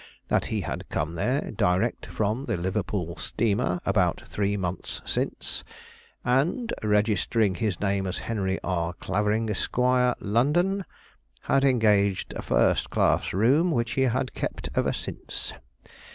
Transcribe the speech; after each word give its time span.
That 0.29 0.47
he 0.47 0.61
had 0.61 0.89
come 0.89 1.13
there, 1.13 1.51
direct 1.51 2.07
from 2.07 2.45
the 2.45 2.57
Liverpool 2.57 3.17
steamer, 3.17 3.79
about 3.85 4.23
three 4.25 4.57
months 4.57 4.99
since, 5.05 5.63
and, 6.25 6.73
registering 6.81 7.53
his 7.53 7.79
name 7.79 8.07
as 8.07 8.17
Henry 8.17 8.57
R. 8.63 8.93
Clavering, 8.93 9.47
Esq., 9.47 9.77
London, 9.77 10.85
had 11.41 11.63
engaged 11.63 12.33
a 12.33 12.41
first 12.41 12.89
class 12.89 13.31
room 13.31 13.69
which 13.69 13.91
he 13.91 14.01
had 14.05 14.33
kept 14.33 14.69
ever 14.73 14.91
since. 14.91 15.53